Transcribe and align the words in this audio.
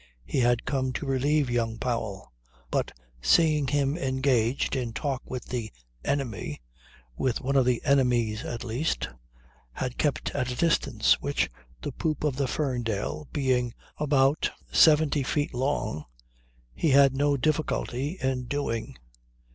He 0.25 0.39
had 0.39 0.65
come 0.65 0.93
to 0.93 1.05
relieve 1.05 1.47
young 1.51 1.77
Powell; 1.77 2.33
but 2.71 2.91
seeing 3.21 3.67
him 3.67 3.95
engaged 3.95 4.75
in 4.75 4.93
talk 4.93 5.21
with 5.29 5.45
the 5.45 5.71
"enemy" 6.03 6.59
with 7.15 7.39
one 7.39 7.55
of 7.55 7.65
the 7.65 7.83
"enemies" 7.85 8.43
at 8.43 8.63
least 8.63 9.09
had 9.73 9.99
kept 9.99 10.31
at 10.31 10.51
a 10.51 10.55
distance, 10.55 11.21
which, 11.21 11.51
the 11.83 11.91
poop 11.91 12.23
of 12.23 12.35
the 12.35 12.47
Ferndale 12.47 13.27
being 13.31 13.75
aver 14.01 14.33
seventy 14.71 15.21
feet 15.21 15.53
long, 15.53 16.05
he 16.73 16.89
had 16.89 17.15
no 17.15 17.37
difficulty 17.37 18.17
in 18.21 18.45
doing. 18.45 18.97